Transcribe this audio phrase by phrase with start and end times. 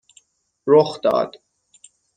[0.67, 1.41] رخ داد